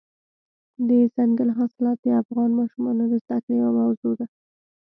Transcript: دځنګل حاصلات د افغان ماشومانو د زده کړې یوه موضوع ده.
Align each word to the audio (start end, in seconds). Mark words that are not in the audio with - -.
دځنګل 0.87 1.49
حاصلات 1.57 1.97
د 2.03 2.07
افغان 2.21 2.49
ماشومانو 2.59 3.03
د 3.11 3.13
زده 3.23 3.37
کړې 3.43 3.53
یوه 3.61 3.71
موضوع 3.79 4.13
ده. 4.19 4.25